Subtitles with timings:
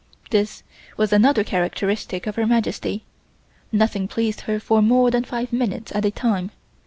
[0.31, 0.63] This
[0.97, 3.03] was another characteristic of Her Majesty;
[3.71, 6.49] nothing pleased her for more than five minutes at a time.